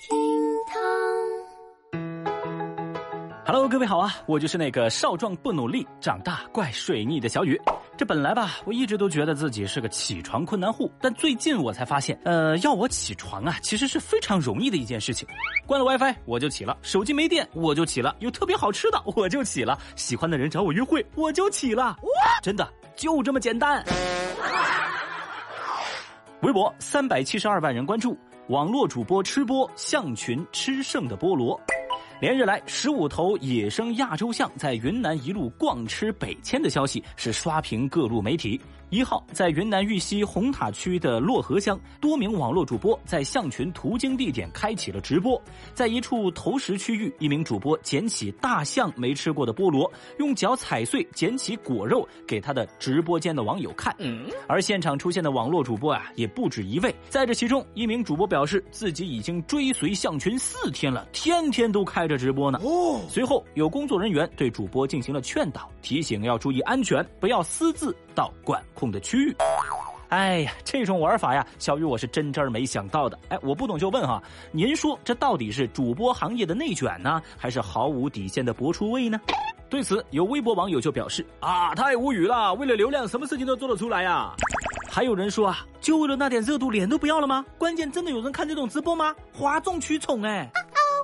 [0.00, 0.16] 厅
[0.68, 0.80] 堂。
[3.44, 7.60] Hello，各位好啊，我就是那个少壮不努力，长大怪水逆的小雨。
[7.96, 15.26] 这本来吧，我一直都觉得自己是个起床困难户，但最近我才发现，呃，要我起床啊，其实是非常容易的一件事情。
[15.66, 23.84] 关了 WiFi 我就起了，手机没电我就起了，有特别好吃的我就起了，喜欢的人找我约会我就起了，哇真的就这么简单。
[26.42, 28.16] 微博三百七十二万人关注，
[28.48, 31.60] 网络主播吃播象群吃剩的菠萝。
[32.18, 38.58] 连日来，十五头野生亚洲象在云南一路逛吃北迁的消息是刷屏各路媒体。
[38.90, 45.40] 一号，在云南玉溪红塔区的洛河乡，多名网络主播在象群途经地点开启了直播。
[45.74, 53.94] 在一处投食区域，一名主播捡起大象没吃过的菠萝，用脚踩碎，捡起果肉给他的直播间的网友看。
[54.46, 56.94] 而现场出现的网络主播啊，也不止一位。
[57.10, 62.58] 在这其中，一名主播表示自己已经追随象群四天了，天天都开着直播呢。
[62.62, 63.02] 哦。
[63.10, 69.34] 随后，有工作人员对主播进行了劝导，提醒要注意安全，不要私自到管控的区域。
[70.10, 73.18] 哎呀，这种玩法呀，小雨我是真真没想到的。
[73.28, 79.20] 哎，我不懂就问哈，您说这到底是主播行业的内卷呢，还是毫无底线的博出位呢？
[79.68, 84.32] 对此，有微博网友就表示啊，太无语了，为了流量，什么事情都做得出来呀。
[84.90, 87.44] 还有人说啊，就为了那点热度，脸都不要了吗？
[87.58, 89.14] 关键真的有人看这种直播吗？
[89.30, 90.50] 哗众取宠哎。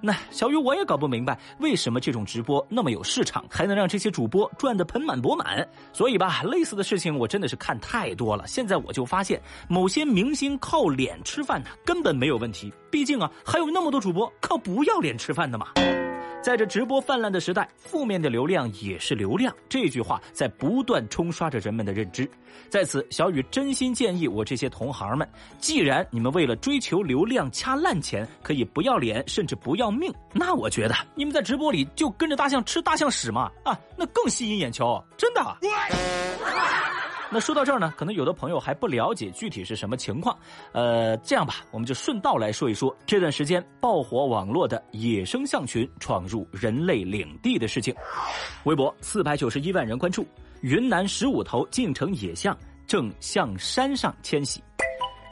[0.00, 5.66] 那小雨我也搞不明白，为什么这种直播那么有市场，还能让这些主播赚得盆满钵满？
[5.92, 8.46] 所以吧，类似的事情我真的是看太多了。
[8.46, 12.72] 现在我就发现，某些明星靠脸吃饭呢，根本没有问题。
[12.90, 15.68] 毕竟啊，还有那么多主播靠不要脸吃饭的嘛。
[16.42, 19.52] 在这直播泛滥的时代，负面的流量也是流量。
[19.68, 22.28] 这句话在不断冲刷着人们的认知。
[22.70, 25.28] 在此，小雨真心建议我这些同行们，
[25.58, 35.40] 既然你们为了追求流量掐烂钱，可以不要脸甚至不要命，那我觉得你们在直播里就跟着大象吃大象屎嘛，啊，那更吸引眼球，真的。
[37.28, 40.38] 那说到这儿呢，可能有的朋友还不了解具体是什么情况，
[40.72, 47.94] 呃，这样吧，我们就顺道来说一说这段时间爆火网络的野生象群闯入人类领地的事情。
[48.64, 50.26] 微博四百九十一万人关注，
[50.60, 52.56] 云南十五头进城野象
[52.86, 54.62] 正向山上迁徙。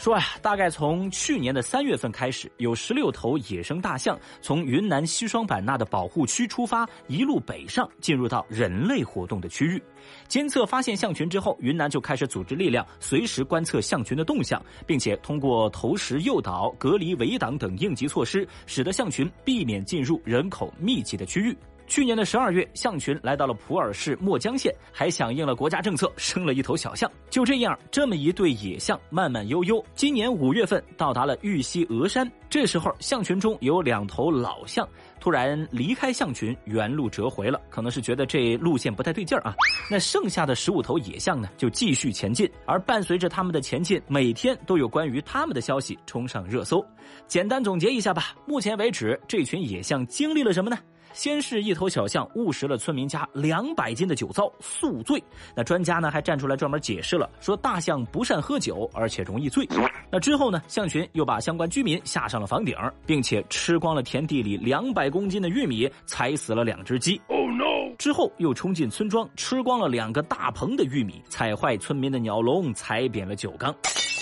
[0.04, 9.82] 说呀，大概从去年的三月份开始，有十六头野生大象从云南西双版纳的保护区出发，一路北上，进入到人类活动的区域。
[10.28, 21.56] 监测发现象群之后，云南就开始组织力量，随时观测象群的动向，并且通过投食诱导、隔离围挡等应急措施，使得象群避免进入人口密集的区域。
[21.86, 27.10] 去年的十二月，象群来到了普洱市墨江县，还响应了国家政策，生了一头小象。
[27.30, 32.30] 就这样，这么一对野象慢慢悠悠，今年五月份到达了玉溪峨山。
[32.48, 34.88] 这时候，象群中有两头老象
[35.20, 39.54] 突然离开象群，原路折回了，可能是觉得这路线不太对劲儿啊。
[39.90, 42.50] 那剩下的十五头野象呢，就继续前进。
[42.64, 46.84] 而伴随着他们的前进，每天都有关于他们的消息冲上热搜。
[47.26, 50.78] 简单总结一下吧，目前为止，这群野象经历了什么呢？
[51.14, 55.22] 先是一头小象误食了村民家两百斤的酒糟，宿醉。
[55.56, 59.66] 那专家呢还站出来专门解释了，说大象不善喝酒，而且容易醉。
[60.10, 62.76] 那之后呢，象群又把相关居民下上了房顶，
[63.06, 67.18] 并且吃光了田地里两百公斤的玉米，踩死了两只鸡。
[67.28, 67.94] Oh no！
[67.96, 73.72] 之后又冲进村庄，吃光了两个大棚的玉米，踩坏村民的鸟笼，踩扁了酒缸。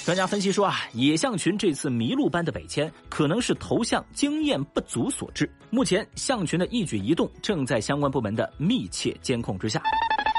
[0.05, 5.49] 专家分析说啊，野象群这次麋鹿般的北迁，可能是头象经验不足所致。
[5.71, 9.81] 目前，象群的一举一动正在相关部门的密切监控之下。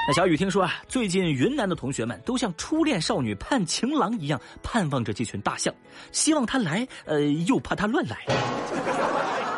[0.05, 5.73] 那小雨听说啊，最近云南的同学们都像初恋少女盼情郎一样，盼望着这群大象，
[6.11, 8.17] 希望他来，呃，又怕他乱来。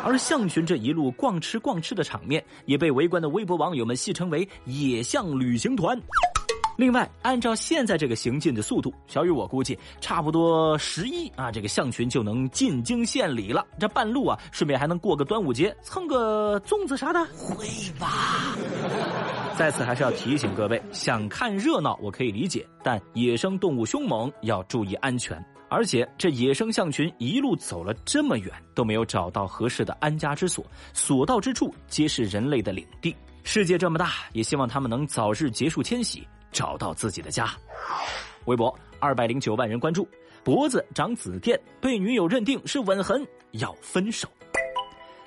[0.04, 6.00] 而象群这一路逛吃逛吃的场面，也被围观的微博网友们戏称为“野象旅行团”。
[6.76, 13.66] 另外，按照现在这个行进的速度，小雨我估计差不多十一啊，这个象群就能进京献礼了。
[13.80, 17.24] 这半路啊，顺便还能过个端午节，蹭个粽子啥的。
[17.34, 17.66] 会
[17.98, 18.54] 吧？
[19.56, 25.42] 在此还是要提醒各位，想看热闹我可以理解，但野生动物凶猛，要注意安全。
[25.68, 33.16] 而且这野生象群一路走了这么远，都没有找到合适的安家之所，所到之处皆是人类的领地。
[33.42, 36.26] 世界这么大，也希望他们能早日结束迁徙。
[36.52, 37.50] 找到自己的家。
[38.46, 40.08] 微博二百零九万人关注，
[40.44, 44.28] 脖子长紫癜被女友认定是吻痕，要分手。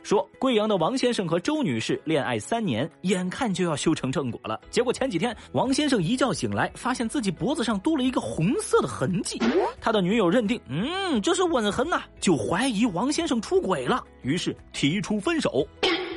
[0.01, 4.59] 说贵阳的王先生和周女士恋爱三年，眼看就要修成正果了。
[4.71, 9.37] 结果前几天，王先生一觉醒来，发现自己脖子上多了一个红色的痕迹。
[9.81, 15.67] 他的女友认定，嗯，这是吻痕呐，就怀疑王先生出轨了，于是提出分手。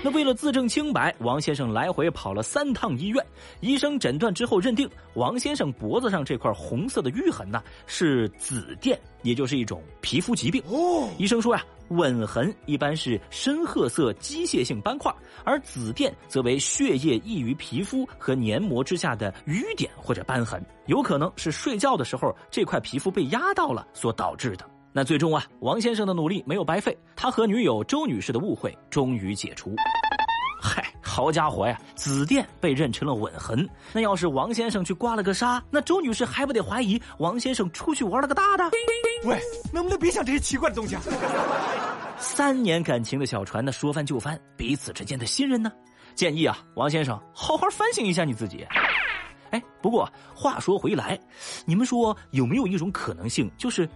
[0.05, 3.25] 那为了自证清白，王先生来回跑了三趟医院。
[3.61, 10.61] 医生诊断之后认定，王先生脖子上这块红色的淤痕呢是紫癜，也就是一种皮肤疾病。
[10.67, 15.15] 哦，医生说呀，吻痕一般是深褐色机械性斑块，
[15.45, 24.69] 而紫癜则为血液溢于皮肤和黏膜之下的瘀点或者斑痕，有可能是睡觉的时候这块皮肤被压到了所导致的。
[24.95, 29.75] 那最终啊，王先生的努力没有白费，他和女友周女士的误会终于解除。
[30.61, 33.67] 嗨，好家伙呀，紫电被认成了吻痕。
[33.95, 38.71] 那要是王先生去刮了个痧，那周女士还不得怀疑王先生出去玩了个大的？
[39.25, 39.41] 喂，
[39.73, 40.95] 能不能别想这些奇怪的东西？
[40.95, 41.03] 啊？
[42.19, 45.73] 三年感情的小船，呢说翻就翻，彼此之间的信任呢？
[46.15, 48.67] 建议啊，王先生好好反省一下你自己。
[49.51, 51.19] 哎，不过话说回来，
[51.67, 53.89] 你们说有没有一种可能性，就是？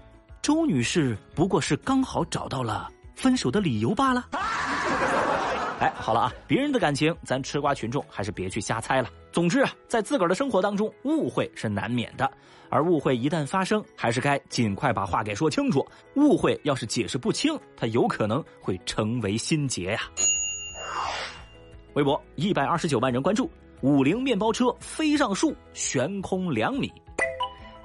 [0.46, 4.28] 周女士不过是刚好找到了分手的理由罢了。
[5.80, 9.10] 哎，好了啊，别人的感情，咱吃瓜群众还是别去瞎猜了。
[9.32, 12.30] 总之啊，在自个儿的生活当中，误会是难免的，
[12.68, 15.84] 而误会一旦发生，还是该尽快把话给说清楚。
[16.14, 20.02] 误会要是解释不清，它有可能会成为心结呀。
[21.94, 23.50] 微博一百二十九万人关注，
[23.80, 26.92] 五菱面包车飞上树，悬空两米。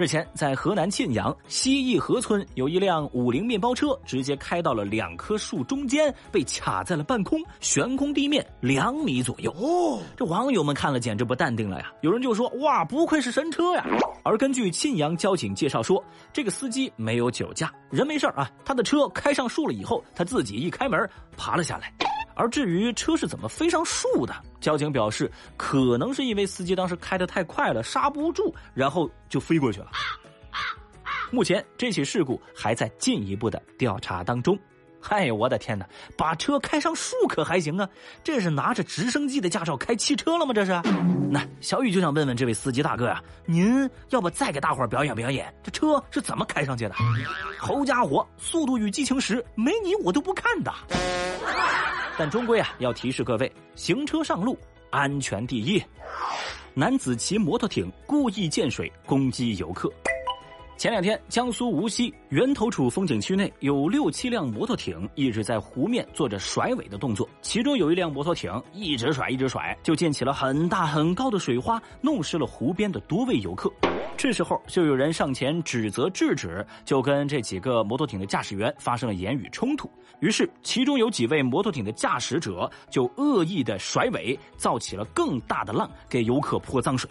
[0.01, 9.51] 日前，在河南沁阳西义河村，有一辆五菱面包车直接开到了两棵树中间，被卡在了半空，悬空地面两米左右。
[9.51, 11.93] 哦，这网友们看了简直不淡定了呀！
[12.01, 13.85] 有人就说：“哇，不愧是神车呀！”
[14.25, 18.49] 而根据沁阳交警介绍说，这个司机没有酒驾，人没事啊。
[18.65, 21.07] 他的车开上树了以后，他自己一开门
[21.37, 21.93] 爬了下来。
[22.33, 29.87] 而至于车是怎么飞上树的，交警表示，可能是因为司机当时开得太快了，刹不住，然后就飞过去了。
[31.31, 34.57] 目前这起事故还在进一步的调查当中。
[35.03, 37.89] 嗨，我的天哪，把车开上树可还行啊？
[38.23, 40.53] 这是拿着直升机的驾照开汽车了吗？
[40.53, 40.79] 这是？
[41.31, 46.93] 那小雨就想问问这位司机大哥呀，您要不再给大伙表演表演，这车是怎么开上去的？
[47.57, 50.71] 好家伙，《速度与激情十》没你我都不看的。
[52.21, 54.55] 但终归啊，要提示各位：行车上路，
[54.91, 55.81] 安全第一。
[56.75, 59.91] 男子骑摩托艇故意溅水攻击游客。
[60.81, 73.71] 前两天，江苏无锡源头处风景区内有六七辆摩托艇一直在湖面做着甩尾的动作，其中有一辆摩托艇一直甩一直甩，就溅起了很大很高的水花，弄湿了湖边的多位游客。
[74.17, 79.87] 这时候就有人上前指责制止，就跟这几个摩托艇的驾驶员发生了言语冲突。
[80.19, 87.07] 于是，其中有几位摩托艇的驾驶者就恶意的甩尾，造起了更大的浪，给游客泼脏水。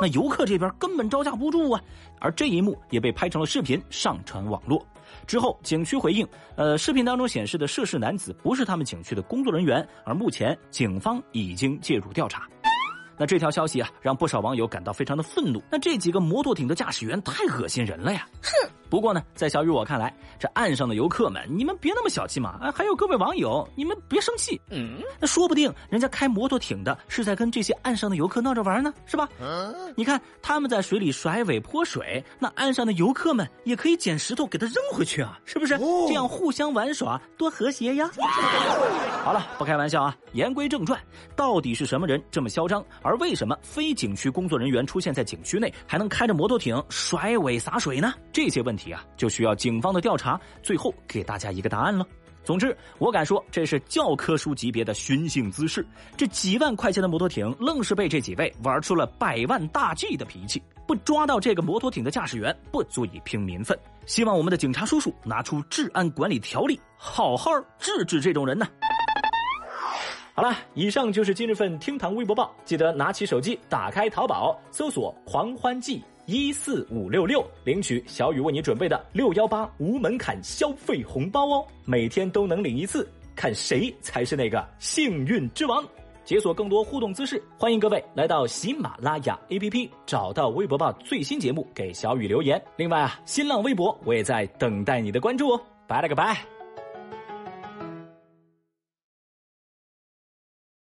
[0.00, 1.82] 那游客这边根本招架不住啊，
[2.20, 4.84] 而这一幕也被拍成了视频上传网络。
[5.26, 12.48] 之后，景区回应，呃，视频当中显示的涉事男子不是他们景区的工作人员，而目前警方已经介入调查。
[13.16, 15.60] 那这条消息啊，让不少网友感到非常的愤怒。
[15.70, 18.28] 那这几个摩托艇的驾驶员太恶心人了呀！
[18.42, 18.70] 哼。
[18.88, 22.58] 不过呢，在小雨我看来，这岸上的游客们，你们别那么小气嘛！
[22.60, 24.60] 啊，还有各位网友，你们别生气。
[24.70, 29.28] 嗯，那说不定人家开摩托艇的是在跟这些岸上的游客闹着玩呢，是吧？
[29.40, 35.78] 嗯，你看他们在水里甩尾泼水，那岸上的游客们也可以捡石头给他扔回去啊，是不是？
[36.08, 38.10] 这样互相玩耍，多和谐呀！
[39.22, 40.98] 好了，不开玩笑啊，言归正传，
[41.36, 42.84] 到底是什么人这么嚣张？
[43.02, 48.14] 而为什么非景区工作人员出现在景区内，还能开着摩托艇甩尾洒水呢？
[48.38, 52.06] 这些问题啊，就需要警方的调查，最后给大家一个答案了。
[52.44, 55.84] 总之，我敢说这是教科书级别的寻衅滋事。
[56.16, 60.62] 这几万块钱的摩托艇，愣是被这几位玩出了百万大 G 的脾气。
[60.86, 63.76] 不抓到这个摩托艇的驾驶员，不足以平民愤。
[64.06, 68.68] 希望我们的警察叔叔拿出治安管理条例，好好治治这种人呢。
[70.32, 72.54] 好了，以上就是今日份厅堂微博报。
[72.64, 76.00] 记得拿起手机，打开淘宝，搜索“狂欢季”。
[76.28, 81.66] 一四五六六，领取小雨为你准备的六幺八无门槛消费红包哦！
[81.86, 85.82] 每天都能领一次，看谁才是那个幸运之王！
[86.26, 92.62] 解锁更多互动姿势，欢迎各位来到喜马拉雅 APP，找到微博报最新节目，给小雨留言。
[92.76, 95.60] 另外啊，新浪微博我也在等待你的关注哦！
[95.86, 96.57] 拜了个拜。